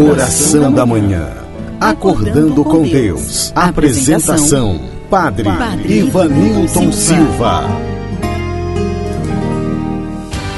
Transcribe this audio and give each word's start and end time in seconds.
Oração 0.00 0.72
da 0.72 0.86
manhã. 0.86 1.28
Acordando 1.78 2.64
com 2.64 2.82
Deus. 2.84 3.52
Apresentação: 3.54 4.80
Padre, 5.10 5.46
Ivanilton 5.84 6.90
Silva. 6.90 7.64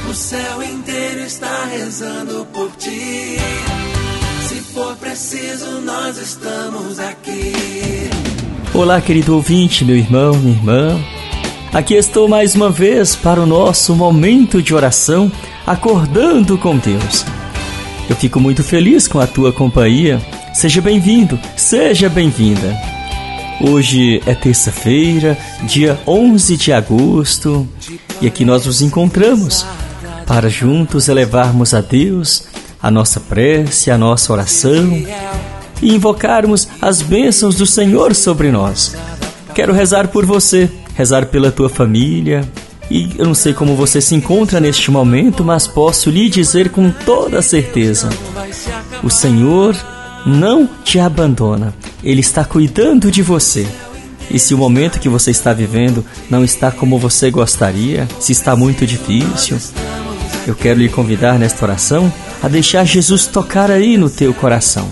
O 0.09 0.15
céu 0.15 0.63
inteiro 0.63 1.23
está 1.23 1.65
rezando 1.65 2.47
por 2.53 2.71
ti. 2.79 3.37
Se 4.49 4.55
for 4.73 4.95
preciso, 4.95 5.81
nós 5.81 6.19
estamos 6.19 7.01
aqui. 7.01 7.53
Olá, 8.73 9.01
querido 9.01 9.35
ouvinte, 9.35 9.85
meu 9.85 9.97
irmão, 9.97 10.35
minha 10.35 10.55
irmã. 10.55 11.01
Aqui 11.73 11.95
estou 11.95 12.29
mais 12.29 12.55
uma 12.55 12.71
vez 12.71 13.17
para 13.17 13.41
o 13.41 13.47
nosso 13.47 13.97
momento 13.97 14.63
de 14.63 14.73
oração, 14.73 15.33
acordando 15.67 16.57
com 16.57 16.77
Deus. 16.77 17.25
Eu 18.09 18.17
fico 18.17 18.41
muito 18.41 18.63
feliz 18.63 19.07
com 19.07 19.21
a 19.21 19.27
tua 19.27 19.53
companhia. 19.53 20.21
Seja 20.53 20.81
bem-vindo, 20.81 21.39
seja 21.57 22.09
bem-vinda. 22.09 22.77
Hoje 23.61 24.21
é 24.27 24.35
terça-feira, 24.35 25.39
dia 25.63 25.99
11 26.07 26.57
de 26.57 26.73
agosto, 26.73 27.67
e 28.21 28.27
aqui 28.27 28.45
nós 28.45 28.67
nos 28.67 28.83
encontramos 28.83 29.65
para 30.27 30.49
juntos 30.49 31.09
elevarmos 31.09 31.73
a 31.73 31.81
Deus 31.81 32.45
a 32.83 32.91
nossa 32.91 33.21
prece, 33.21 33.91
a 33.91 33.97
nossa 33.97 34.33
oração 34.33 34.91
e 35.81 35.95
invocarmos 35.95 36.69
as 36.81 37.01
bênçãos 37.01 37.55
do 37.55 37.67
Senhor 37.67 38.15
sobre 38.15 38.51
nós. 38.51 38.97
Quero 39.55 39.73
rezar 39.73 40.09
por 40.09 40.27
você, 40.27 40.69
rezar 40.95 41.27
pela 41.27 41.53
tua 41.53 41.69
família, 41.69 42.45
e 42.91 43.15
eu 43.19 43.25
não 43.25 43.35
sei 43.35 43.55
como 43.55 43.77
você 43.77 44.01
se 44.01 44.15
encontra 44.15 44.61
neste 44.61 44.91
momento, 44.91 45.45
mas 45.45 45.67
posso 45.67 46.11
lhe 46.11 46.29
dizer 46.29 46.71
com 46.71 46.91
toda 46.91 47.41
certeza: 47.41 48.11
o 49.03 49.11
Senhor 49.11 49.77
não 50.27 50.69
te 50.85 50.99
abandona. 50.99 51.75
Ele 52.03 52.21
está 52.21 52.45
cuidando 52.45 53.11
de 53.11 53.23
você. 53.23 53.67
E 54.31 54.39
se 54.39 54.55
o 54.55 54.59
momento 54.59 55.01
que 55.01 55.09
você 55.09 55.31
está 55.31 55.53
vivendo 55.53 56.05
não 56.31 56.45
está 56.45 56.71
como 56.71 56.99
você 56.99 57.31
gostaria, 57.31 58.09
se 58.19 58.33
está 58.33 58.57
muito 58.57 58.87
difícil, 58.87 59.59
eu 60.47 60.55
quero 60.55 60.81
lhe 60.81 60.89
convidar 60.89 61.39
nesta 61.39 61.65
oração 61.65 62.13
a 62.43 62.49
deixar 62.49 62.85
Jesus 62.85 63.27
tocar 63.27 63.71
aí 63.71 63.97
no 63.97 64.09
teu 64.11 64.33
coração. 64.35 64.89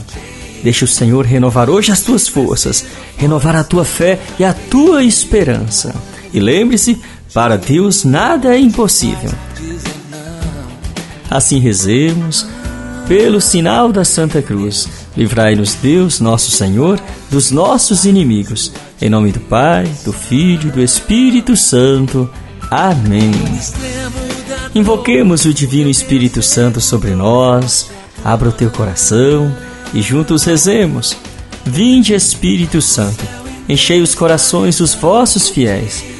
Deixa 0.62 0.84
o 0.84 0.89
Senhor 0.89 1.25
renovar 1.25 1.70
hoje 1.70 1.91
as 1.91 2.03
tuas 2.03 2.28
forças, 2.28 2.84
renovar 3.17 3.56
a 3.56 3.65
tua 3.65 3.84
fé 3.84 4.19
e 4.39 4.45
a 4.45 4.53
tua 4.53 5.03
esperança. 5.03 5.95
E 6.33 6.39
lembre-se, 6.39 7.00
para 7.33 7.56
Deus 7.56 8.05
nada 8.05 8.55
é 8.55 8.59
impossível. 8.59 9.31
Assim 11.31 11.61
rezemos, 11.61 12.47
pelo 13.06 13.41
sinal 13.41 13.92
da 13.92 14.05
Santa 14.05 14.42
Cruz, 14.42 14.89
livrai-nos 15.17 15.75
Deus, 15.75 16.19
nosso 16.19 16.50
Senhor, 16.50 17.00
dos 17.31 17.50
nossos 17.50 18.05
inimigos. 18.05 18.72
Em 19.00 19.09
nome 19.09 19.31
do 19.31 19.41
Pai, 19.41 19.89
do 20.05 20.12
Filho 20.12 20.69
e 20.69 20.72
do 20.72 20.83
Espírito 20.83 21.56
Santo. 21.56 22.28
Amém. 22.69 23.31
Invoquemos 24.75 25.44
o 25.44 25.55
Divino 25.55 25.89
Espírito 25.89 26.42
Santo 26.42 26.81
sobre 26.81 27.15
nós. 27.15 27.91
Abra 28.25 28.48
o 28.48 28.53
teu 28.53 28.70
coração 28.70 29.55
e 29.94 30.03
juntos 30.03 30.44
rezemos. 30.44 31.17
Vinde, 31.65 32.12
Espírito 32.12 32.83
Santo, 32.83 33.25
enchei 33.69 34.00
os 34.00 34.15
corações 34.15 34.78
dos 34.78 34.94
vossos 34.94 35.48
fiéis 35.48 36.20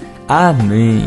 Amém. 0.33 1.03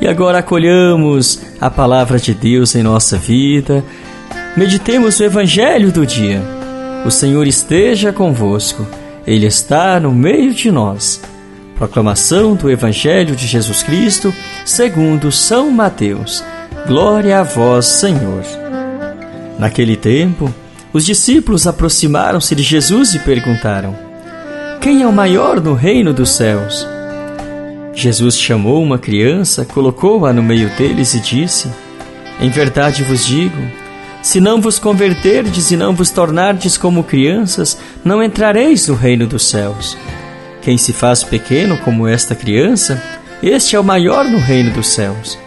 E 0.00 0.06
agora 0.06 0.38
acolhamos 0.38 1.40
a 1.60 1.68
palavra 1.68 2.20
de 2.20 2.32
Deus 2.32 2.76
em 2.76 2.84
nossa 2.84 3.16
vida. 3.18 3.84
Meditemos 4.56 5.18
o 5.18 5.24
Evangelho 5.24 5.90
do 5.90 6.06
dia. 6.06 6.40
O 7.04 7.10
Senhor 7.10 7.48
esteja 7.48 8.12
convosco, 8.12 8.86
Ele 9.26 9.44
está 9.44 9.98
no 9.98 10.12
meio 10.12 10.54
de 10.54 10.70
nós. 10.70 11.20
Proclamação 11.74 12.54
do 12.54 12.70
Evangelho 12.70 13.34
de 13.34 13.44
Jesus 13.44 13.82
Cristo, 13.82 14.32
segundo 14.64 15.32
São 15.32 15.68
Mateus. 15.68 16.44
Glória 16.86 17.40
a 17.40 17.42
vós, 17.42 17.86
Senhor. 17.86 18.44
Naquele 19.58 19.96
tempo, 19.96 20.48
os 20.92 21.04
discípulos 21.04 21.66
aproximaram-se 21.66 22.54
de 22.54 22.62
Jesus 22.62 23.16
e 23.16 23.18
perguntaram: 23.18 23.96
Quem 24.80 25.02
é 25.02 25.06
o 25.08 25.12
maior 25.12 25.60
no 25.60 25.74
reino 25.74 26.14
dos 26.14 26.30
céus? 26.30 26.86
Jesus 28.00 28.38
chamou 28.38 28.82
uma 28.82 28.98
criança, 28.98 29.62
colocou-a 29.62 30.32
no 30.32 30.42
meio 30.42 30.70
deles 30.70 31.12
e 31.12 31.20
disse: 31.20 31.70
Em 32.40 32.48
verdade 32.48 33.02
vos 33.02 33.26
digo, 33.26 33.60
se 34.22 34.40
não 34.40 34.58
vos 34.58 34.78
converterdes 34.78 35.70
e 35.70 35.76
não 35.76 35.94
vos 35.94 36.10
tornardes 36.10 36.78
como 36.78 37.04
crianças, 37.04 37.78
não 38.02 38.22
entrareis 38.22 38.88
no 38.88 38.94
reino 38.94 39.26
dos 39.26 39.46
céus. 39.46 39.98
Quem 40.62 40.78
se 40.78 40.94
faz 40.94 41.22
pequeno 41.22 41.76
como 41.78 42.08
esta 42.08 42.34
criança, 42.34 43.02
este 43.42 43.76
é 43.76 43.80
o 43.80 43.84
maior 43.84 44.24
no 44.24 44.38
reino 44.38 44.70
dos 44.72 44.88
céus. 44.88 45.38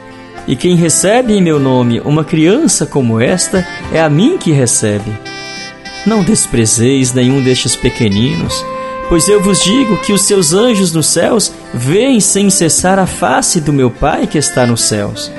E 0.47 0.55
quem 0.55 0.75
recebe 0.75 1.33
em 1.33 1.41
meu 1.41 1.59
nome 1.59 2.01
uma 2.01 2.23
criança 2.23 2.85
como 2.85 3.19
esta, 3.19 3.67
é 3.91 3.99
a 3.99 4.09
mim 4.09 4.37
que 4.37 4.51
recebe. 4.51 5.11
Não 6.05 6.23
desprezeis 6.23 7.13
nenhum 7.13 7.41
destes 7.41 7.75
pequeninos, 7.75 8.63
Pois 9.09 9.27
eu 9.27 9.41
vos 9.41 9.59
digo 9.59 9.97
que 9.97 10.13
os 10.13 10.23
seus 10.23 10.53
anjos 10.53 10.91
nos 10.91 11.07
céus 11.07 11.51
veem 11.73 12.19
sem 12.19 12.49
cessar 12.49 12.97
a 12.97 13.05
face 13.05 13.59
do 13.59 13.73
meu 13.73 13.91
Pai 13.91 14.25
que 14.25 14.37
está 14.37 14.65
nos 14.65 14.81
céus. 14.81 15.31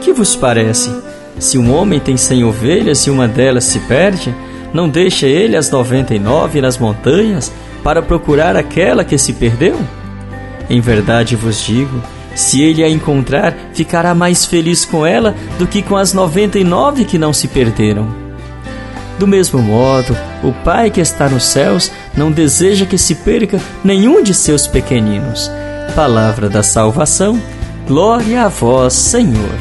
Que 0.00 0.12
vos 0.12 0.36
parece? 0.36 0.90
Se 1.38 1.58
um 1.58 1.74
homem 1.74 1.98
tem 1.98 2.16
cem 2.16 2.44
ovelhas 2.44 3.06
e 3.06 3.10
uma 3.10 3.26
delas 3.26 3.64
se 3.64 3.78
perde, 3.80 4.34
não 4.72 4.88
deixa 4.88 5.26
ele 5.26 5.56
as 5.56 5.70
noventa 5.70 6.14
e 6.14 6.18
nove 6.18 6.60
nas 6.60 6.78
montanhas 6.78 7.50
para 7.82 8.02
procurar 8.02 8.56
aquela 8.56 9.04
que 9.04 9.18
se 9.18 9.32
perdeu? 9.32 9.78
Em 10.68 10.80
verdade 10.80 11.34
vos 11.34 11.64
digo, 11.64 12.00
se 12.34 12.62
ele 12.62 12.84
a 12.84 12.88
encontrar, 12.88 13.56
ficará 13.72 14.14
mais 14.14 14.44
feliz 14.44 14.84
com 14.84 15.04
ela 15.04 15.34
do 15.58 15.66
que 15.66 15.82
com 15.82 15.96
as 15.96 16.12
noventa 16.12 16.58
e 16.58 16.64
nove 16.64 17.04
que 17.04 17.18
não 17.18 17.32
se 17.32 17.48
perderam. 17.48 18.29
Do 19.20 19.26
mesmo 19.26 19.58
modo, 19.60 20.16
o 20.42 20.50
Pai 20.50 20.90
que 20.90 20.98
está 20.98 21.28
nos 21.28 21.44
céus 21.44 21.92
não 22.16 22.32
deseja 22.32 22.86
que 22.86 22.96
se 22.96 23.16
perca 23.16 23.60
nenhum 23.84 24.22
de 24.22 24.32
seus 24.32 24.66
pequeninos. 24.66 25.50
Palavra 25.94 26.48
da 26.48 26.62
salvação, 26.62 27.38
glória 27.86 28.46
a 28.46 28.48
vós, 28.48 28.94
Senhor. 28.94 29.58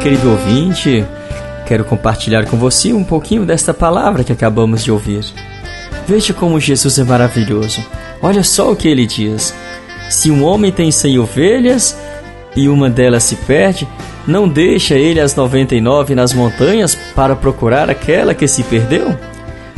Querido 0.00 0.30
ouvinte, 0.30 1.04
quero 1.66 1.84
compartilhar 1.84 2.46
com 2.46 2.56
você 2.56 2.92
um 2.92 3.02
pouquinho 3.02 3.44
desta 3.44 3.74
palavra 3.74 4.22
que 4.22 4.32
acabamos 4.32 4.84
de 4.84 4.92
ouvir. 4.92 5.24
Veja 6.06 6.32
como 6.32 6.60
Jesus 6.60 7.00
é 7.00 7.02
maravilhoso. 7.02 7.84
Olha 8.22 8.44
só 8.44 8.70
o 8.70 8.76
que 8.76 8.86
ele 8.86 9.08
diz: 9.08 9.52
Se 10.08 10.30
um 10.30 10.44
homem 10.44 10.70
tem 10.70 10.92
cem 10.92 11.18
ovelhas 11.18 11.98
e 12.54 12.68
uma 12.68 12.88
delas 12.88 13.24
se 13.24 13.34
perde, 13.34 13.88
não 14.26 14.48
deixa 14.48 14.94
ele 14.94 15.20
as 15.20 15.34
99 15.34 16.14
nas 16.14 16.32
montanhas 16.32 16.94
para 17.14 17.36
procurar 17.36 17.90
aquela 17.90 18.34
que 18.34 18.46
se 18.46 18.62
perdeu? 18.62 19.16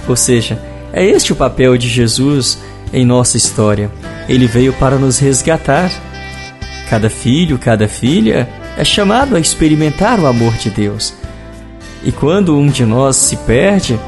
Ou 0.09 0.17
seja, 0.17 0.59
é 0.93 1.05
este 1.05 1.33
o 1.33 1.37
papel 1.37 1.77
de 1.77 1.89
Jesus 1.89 2.59
em 2.93 3.05
nossa 3.05 3.37
história. 3.37 3.91
Ele 4.29 4.47
veio 4.47 4.73
para 4.73 4.97
nos 4.97 5.19
resgatar. 5.19 5.91
Cada 6.89 7.11
filho, 7.11 7.59
cada 7.59 7.89
filha 7.89 8.49
é 8.79 8.85
chamado 8.85 9.35
a 9.35 9.41
experimentar 9.41 10.21
o 10.21 10.27
amor 10.27 10.55
de 10.55 10.71
Deus. 10.71 11.15
E 12.05 12.13
quando 12.13 12.57
um 12.57 12.69
de 12.69 12.85
nós 12.85 13.17
se 13.17 13.37
perde, 13.39 13.99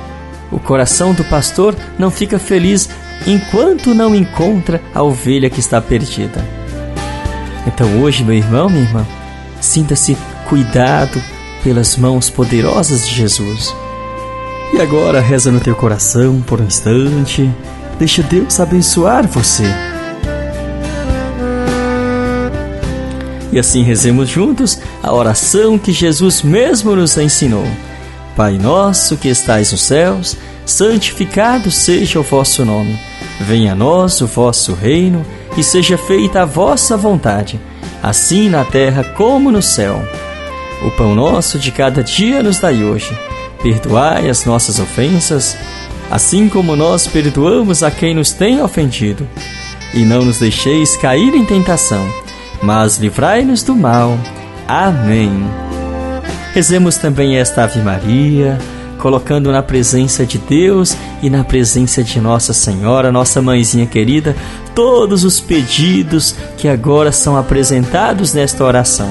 o 0.52 0.58
coração 0.60 1.12
do 1.12 1.24
pastor 1.24 1.74
não 1.98 2.10
fica 2.10 2.38
feliz 2.38 2.88
enquanto 3.26 3.94
não 3.94 4.14
encontra 4.14 4.80
a 4.94 5.02
ovelha 5.02 5.50
que 5.50 5.60
está 5.60 5.80
perdida. 5.80 6.44
Então 7.66 8.00
hoje, 8.00 8.22
meu 8.22 8.34
irmão, 8.34 8.70
minha 8.70 8.84
irmã, 8.84 9.06
Sinta-se 9.68 10.16
cuidado 10.48 11.22
pelas 11.62 11.94
mãos 11.98 12.30
poderosas 12.30 13.06
de 13.06 13.14
Jesus. 13.14 13.76
E 14.72 14.80
agora 14.80 15.20
reza 15.20 15.52
no 15.52 15.60
teu 15.60 15.76
coração 15.76 16.40
por 16.40 16.58
um 16.58 16.64
instante. 16.64 17.54
Deixa 17.98 18.22
Deus 18.22 18.58
abençoar 18.58 19.28
você. 19.28 19.64
E 23.52 23.58
assim 23.58 23.82
rezemos 23.82 24.30
juntos 24.30 24.80
a 25.02 25.12
oração 25.12 25.78
que 25.78 25.92
Jesus 25.92 26.40
mesmo 26.40 26.96
nos 26.96 27.18
ensinou. 27.18 27.66
Pai 28.34 28.56
nosso 28.56 29.18
que 29.18 29.28
estais 29.28 29.70
nos 29.70 29.82
céus, 29.82 30.34
santificado 30.64 31.70
seja 31.70 32.18
o 32.18 32.22
vosso 32.22 32.64
nome. 32.64 32.98
Venha 33.38 33.72
a 33.72 33.76
nós 33.76 34.22
o 34.22 34.26
vosso 34.26 34.72
reino 34.72 35.26
e 35.58 35.62
seja 35.62 35.98
feita 35.98 36.40
a 36.40 36.46
vossa 36.46 36.96
vontade, 36.96 37.60
assim 38.02 38.48
na 38.48 38.64
terra 38.64 39.04
como 39.04 39.50
no 39.50 39.62
céu. 39.62 40.02
O 40.84 40.90
pão 40.92 41.14
nosso 41.14 41.58
de 41.58 41.72
cada 41.72 42.02
dia 42.02 42.42
nos 42.42 42.58
dai 42.58 42.84
hoje. 42.84 43.16
Perdoai 43.62 44.28
as 44.28 44.44
nossas 44.44 44.78
ofensas, 44.78 45.56
assim 46.10 46.48
como 46.48 46.76
nós 46.76 47.06
perdoamos 47.06 47.82
a 47.82 47.90
quem 47.90 48.14
nos 48.14 48.32
tem 48.32 48.62
ofendido. 48.62 49.28
E 49.92 50.04
não 50.04 50.24
nos 50.24 50.38
deixeis 50.38 50.96
cair 50.96 51.34
em 51.34 51.44
tentação 51.44 52.06
mas 52.62 52.98
livrai-nos 52.98 53.62
do 53.62 53.74
mal. 53.74 54.18
Amém. 54.66 55.30
Rezemos 56.52 56.96
também 56.96 57.36
esta 57.36 57.64
Ave 57.64 57.80
Maria, 57.80 58.58
colocando 58.98 59.50
na 59.50 59.62
presença 59.62 60.26
de 60.26 60.38
Deus 60.38 60.96
e 61.22 61.30
na 61.30 61.44
presença 61.44 62.02
de 62.02 62.20
Nossa 62.20 62.52
Senhora, 62.52 63.12
nossa 63.12 63.40
mãezinha 63.40 63.86
querida, 63.86 64.36
todos 64.74 65.24
os 65.24 65.40
pedidos 65.40 66.34
que 66.56 66.68
agora 66.68 67.12
são 67.12 67.36
apresentados 67.36 68.34
nesta 68.34 68.64
oração. 68.64 69.08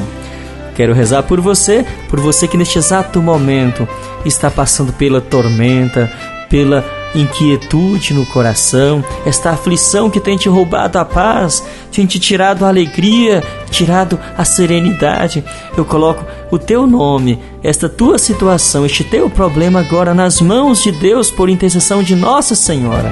Quero 0.75 0.93
rezar 0.93 1.23
por 1.23 1.41
você, 1.41 1.85
por 2.09 2.19
você 2.19 2.47
que 2.47 2.57
neste 2.57 2.77
exato 2.77 3.21
momento 3.21 3.87
está 4.23 4.51
passando 4.51 4.93
pela 4.93 5.19
tormenta, 5.19 6.11
pela 6.49 6.96
inquietude 7.15 8.13
no 8.13 8.25
coração, 8.25 9.03
esta 9.25 9.51
aflição 9.51 10.09
que 10.09 10.19
tem 10.19 10.37
te 10.37 10.49
roubado 10.49 10.99
a 10.99 11.05
paz, 11.05 11.63
tem 11.91 12.05
te 12.05 12.19
tirado 12.19 12.65
a 12.65 12.67
alegria, 12.67 13.43
tirado 13.69 14.19
a 14.37 14.43
serenidade. 14.43 15.43
Eu 15.75 15.85
coloco 15.85 16.25
o 16.51 16.57
teu 16.57 16.85
nome, 16.85 17.39
esta 17.63 17.89
tua 17.89 18.17
situação, 18.17 18.85
este 18.85 19.03
teu 19.03 19.29
problema 19.29 19.79
agora 19.79 20.13
nas 20.13 20.41
mãos 20.41 20.83
de 20.83 20.91
Deus 20.91 21.31
por 21.31 21.49
intercessão 21.49 22.03
de 22.03 22.15
Nossa 22.15 22.55
Senhora. 22.55 23.11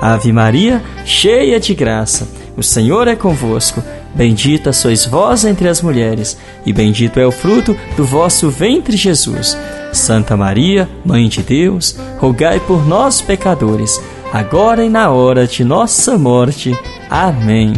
Ave 0.00 0.32
Maria, 0.32 0.82
cheia 1.04 1.60
de 1.60 1.74
graça, 1.74 2.26
o 2.56 2.62
Senhor 2.62 3.06
é 3.06 3.14
convosco. 3.14 3.82
Bendita 4.14 4.72
sois 4.72 5.06
vós 5.06 5.44
entre 5.44 5.68
as 5.68 5.80
mulheres, 5.80 6.36
e 6.66 6.72
bendito 6.72 7.20
é 7.20 7.26
o 7.26 7.30
fruto 7.30 7.76
do 7.96 8.04
vosso 8.04 8.50
ventre, 8.50 8.96
Jesus. 8.96 9.56
Santa 9.92 10.36
Maria, 10.36 10.88
Mãe 11.04 11.28
de 11.28 11.42
Deus, 11.42 11.96
rogai 12.18 12.60
por 12.60 12.86
nós, 12.86 13.20
pecadores, 13.20 14.00
agora 14.32 14.84
e 14.84 14.88
na 14.88 15.10
hora 15.10 15.46
de 15.46 15.64
nossa 15.64 16.16
morte. 16.16 16.76
Amém. 17.08 17.74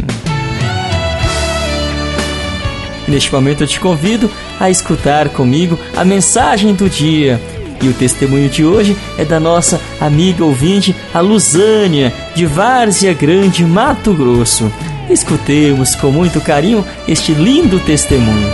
E 3.07 3.11
neste 3.11 3.33
momento 3.33 3.63
eu 3.63 3.67
te 3.67 3.79
convido 3.79 4.29
a 4.59 4.69
escutar 4.69 5.29
comigo 5.29 5.77
a 5.95 6.05
mensagem 6.05 6.73
do 6.73 6.89
dia. 6.89 7.39
E 7.81 7.87
o 7.89 7.93
testemunho 7.93 8.49
de 8.49 8.63
hoje 8.63 8.95
é 9.17 9.25
da 9.25 9.39
nossa 9.41 9.79
amiga 9.99 10.45
ouvinte, 10.45 10.95
a 11.13 11.19
Luzânia, 11.19 12.13
de 12.33 12.45
Várzea 12.45 13.13
Grande, 13.13 13.65
Mato 13.65 14.13
Grosso. 14.13 14.71
Escutemos 15.09 15.93
com 15.95 16.09
muito 16.09 16.39
carinho 16.39 16.85
este 17.07 17.33
lindo 17.33 17.79
testemunho. 17.81 18.49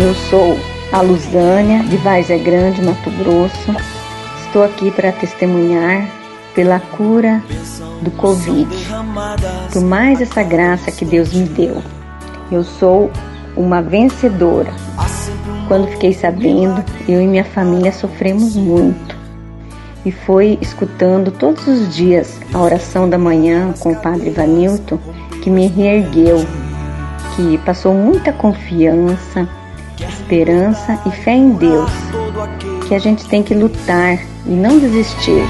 Eu 0.00 0.14
sou 0.28 0.58
a 0.96 1.02
Luzânia, 1.02 1.82
de 1.82 1.98
Várzea 1.98 2.38
Grande, 2.38 2.80
Mato 2.80 3.10
Grosso. 3.18 3.76
Estou 4.46 4.64
aqui 4.64 4.90
para 4.90 5.12
testemunhar 5.12 6.08
pela 6.54 6.80
cura 6.80 7.42
do 8.00 8.10
Covid, 8.12 8.74
por 9.70 9.82
mais 9.82 10.22
essa 10.22 10.42
graça 10.42 10.90
que 10.90 11.04
Deus 11.04 11.34
me 11.34 11.44
deu. 11.44 11.82
Eu 12.50 12.64
sou 12.64 13.10
uma 13.54 13.82
vencedora. 13.82 14.72
Quando 15.68 15.86
fiquei 15.88 16.14
sabendo, 16.14 16.82
eu 17.06 17.20
e 17.20 17.26
minha 17.26 17.44
família 17.44 17.92
sofremos 17.92 18.56
muito. 18.56 19.14
E 20.02 20.10
foi 20.10 20.56
escutando 20.62 21.30
todos 21.30 21.66
os 21.66 21.94
dias 21.94 22.40
a 22.54 22.58
oração 22.58 23.06
da 23.06 23.18
manhã 23.18 23.74
com 23.80 23.92
o 23.92 23.96
Padre 23.96 24.30
Vanilton 24.30 24.98
que 25.42 25.50
me 25.50 25.66
reergueu, 25.66 26.42
que 27.34 27.58
passou 27.58 27.92
muita 27.92 28.32
confiança, 28.32 29.46
esperança 30.04 30.98
e 31.06 31.10
fé 31.10 31.32
em 31.32 31.50
Deus, 31.52 31.90
que 32.86 32.94
a 32.94 32.98
gente 32.98 33.26
tem 33.26 33.42
que 33.42 33.54
lutar 33.54 34.18
e 34.44 34.50
não 34.50 34.78
desistir. 34.78 35.44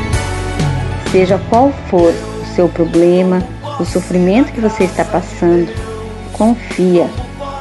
Seja 1.11 1.41
qual 1.49 1.73
for 1.89 2.13
o 2.13 2.55
seu 2.55 2.69
problema, 2.69 3.43
o 3.81 3.85
sofrimento 3.85 4.53
que 4.53 4.61
você 4.61 4.85
está 4.85 5.05
passando, 5.05 5.69
confia. 6.33 7.09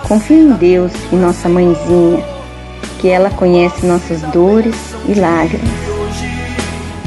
Confia 0.08 0.38
em 0.38 0.52
Deus 0.52 0.92
e 1.12 1.16
nossa 1.16 1.50
mãezinha, 1.50 2.24
que 3.00 3.08
ela 3.08 3.30
conhece 3.30 3.86
nossas 3.86 4.22
dores 4.22 4.76
e 5.08 5.14
lágrimas. 5.14 5.70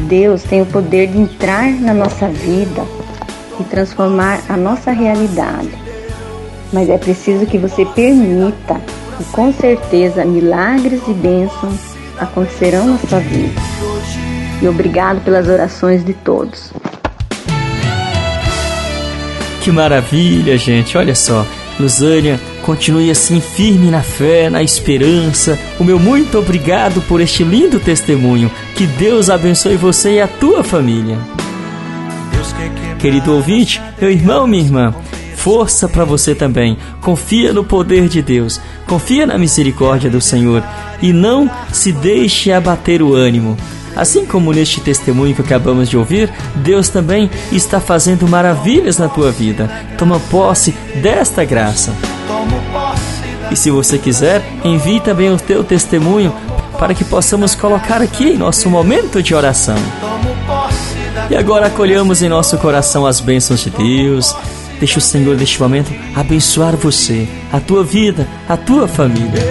Deus 0.08 0.42
tem 0.42 0.62
o 0.62 0.66
poder 0.66 1.08
de 1.08 1.18
entrar 1.18 1.70
na 1.70 1.92
nossa 1.92 2.28
vida 2.28 2.82
e 3.60 3.64
transformar 3.64 4.40
a 4.48 4.56
nossa 4.56 4.90
realidade. 4.90 5.70
Mas 6.72 6.88
é 6.88 6.98
preciso 6.98 7.46
que 7.46 7.58
você 7.58 7.84
permita 7.84 8.80
e 9.20 9.24
com 9.24 9.52
certeza 9.52 10.24
milagres 10.24 11.00
e 11.08 11.12
bênçãos 11.12 11.96
acontecerão 12.18 12.86
na 12.86 12.98
sua 12.98 13.20
vida. 13.20 13.60
E 14.60 14.66
obrigado 14.66 15.22
pelas 15.22 15.48
orações 15.48 16.04
de 16.04 16.12
todos. 16.12 16.72
Que 19.62 19.70
maravilha, 19.70 20.56
gente! 20.56 20.96
Olha 20.96 21.14
só, 21.14 21.46
Luzânia, 21.78 22.40
continue 22.62 23.10
assim 23.10 23.40
firme 23.40 23.90
na 23.90 24.02
fé, 24.02 24.50
na 24.50 24.62
esperança. 24.62 25.58
O 25.78 25.84
meu 25.84 25.98
muito 25.98 26.38
obrigado 26.38 27.00
por 27.02 27.20
este 27.20 27.44
lindo 27.44 27.78
testemunho. 27.78 28.50
Que 28.74 28.86
Deus 28.86 29.30
abençoe 29.30 29.76
você 29.76 30.14
e 30.14 30.20
a 30.20 30.26
tua 30.26 30.64
família. 30.64 31.18
Querido 32.98 33.32
ouvinte, 33.32 33.80
meu 34.00 34.10
irmão, 34.10 34.46
minha 34.46 34.62
irmã, 34.62 34.94
força 35.48 35.88
para 35.88 36.04
você 36.04 36.34
também. 36.34 36.76
Confia 37.00 37.54
no 37.54 37.64
poder 37.64 38.06
de 38.06 38.20
Deus, 38.20 38.60
confia 38.86 39.26
na 39.26 39.38
misericórdia 39.38 40.10
do 40.10 40.20
Senhor 40.20 40.62
e 41.00 41.10
não 41.10 41.50
se 41.72 41.90
deixe 41.90 42.52
abater 42.52 43.00
o 43.00 43.14
ânimo. 43.14 43.56
Assim 43.96 44.26
como 44.26 44.52
neste 44.52 44.78
testemunho 44.82 45.34
que 45.34 45.40
acabamos 45.40 45.88
de 45.88 45.96
ouvir, 45.96 46.30
Deus 46.56 46.90
também 46.90 47.30
está 47.50 47.80
fazendo 47.80 48.28
maravilhas 48.28 48.98
na 48.98 49.08
tua 49.08 49.32
vida. 49.32 49.70
Toma 49.96 50.20
posse 50.20 50.72
desta 50.96 51.46
graça. 51.46 51.94
E 53.50 53.56
se 53.56 53.70
você 53.70 53.96
quiser, 53.96 54.44
envie 54.62 55.00
também 55.00 55.32
o 55.32 55.38
teu 55.38 55.64
testemunho 55.64 56.30
para 56.78 56.92
que 56.92 57.04
possamos 57.04 57.54
colocar 57.54 58.02
aqui 58.02 58.32
em 58.32 58.36
nosso 58.36 58.68
momento 58.68 59.22
de 59.22 59.34
oração. 59.34 59.78
E 61.30 61.34
agora 61.34 61.68
acolhamos 61.68 62.22
em 62.22 62.28
nosso 62.28 62.58
coração 62.58 63.06
as 63.06 63.18
bênçãos 63.18 63.60
de 63.60 63.70
Deus, 63.70 64.34
Deixa 64.78 64.98
o 64.98 65.02
Senhor 65.02 65.36
neste 65.36 65.60
momento 65.60 65.92
abençoar 66.14 66.76
você, 66.76 67.28
a 67.52 67.58
tua 67.58 67.82
vida, 67.82 68.26
a 68.48 68.56
tua 68.56 68.86
família. 68.86 69.42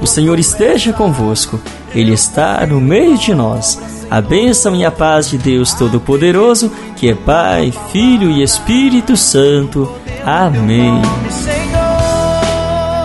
O 0.00 0.06
Senhor 0.06 0.38
esteja 0.38 0.92
convosco, 0.92 1.60
Ele 1.94 2.12
está 2.12 2.64
no 2.66 2.80
meio 2.80 3.16
de 3.16 3.34
nós. 3.34 3.78
A 4.08 4.20
bênção 4.20 4.76
e 4.76 4.84
a 4.84 4.90
paz 4.90 5.28
de 5.28 5.38
Deus 5.38 5.74
Todo-Poderoso, 5.74 6.70
que 6.94 7.08
é 7.08 7.14
Pai, 7.14 7.72
Filho 7.90 8.30
e 8.30 8.42
Espírito 8.42 9.16
Santo. 9.16 9.90
Amém. 10.24 11.02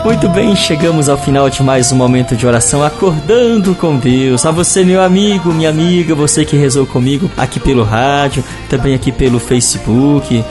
Muito 0.03 0.27
bem, 0.29 0.55
chegamos 0.55 1.07
ao 1.07 1.17
final 1.17 1.47
de 1.47 1.61
mais 1.61 1.91
um 1.91 1.95
momento 1.95 2.35
de 2.35 2.47
oração 2.47 2.83
acordando 2.83 3.75
com 3.75 3.95
Deus. 3.97 4.45
A 4.47 4.51
você, 4.51 4.83
meu 4.83 5.01
amigo, 5.01 5.53
minha 5.53 5.69
amiga, 5.69 6.15
você 6.15 6.43
que 6.43 6.57
rezou 6.57 6.87
comigo 6.87 7.29
aqui 7.37 7.59
pelo 7.59 7.83
rádio, 7.83 8.43
também 8.67 8.95
aqui 8.95 9.11
pelo 9.11 9.39
Facebook 9.39 10.43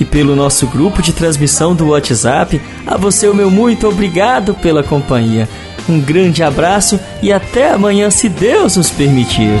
e 0.00 0.04
pelo 0.06 0.34
nosso 0.34 0.66
grupo 0.66 1.02
de 1.02 1.12
transmissão 1.12 1.74
do 1.74 1.90
WhatsApp. 1.90 2.58
A 2.86 2.96
você, 2.96 3.28
o 3.28 3.34
meu 3.34 3.50
muito 3.50 3.86
obrigado 3.86 4.54
pela 4.54 4.82
companhia. 4.82 5.46
Um 5.86 6.00
grande 6.00 6.42
abraço 6.42 6.98
e 7.22 7.30
até 7.30 7.72
amanhã, 7.72 8.10
se 8.10 8.30
Deus 8.30 8.76
nos 8.76 8.90
permitir. 8.90 9.60